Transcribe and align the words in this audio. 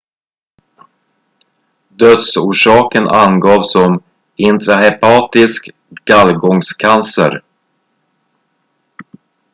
dödsorsaken 1.89 3.07
angavs 3.07 3.71
som 3.73 4.03
intrahepatisk 4.35 5.69
gallgångscancer 6.05 7.43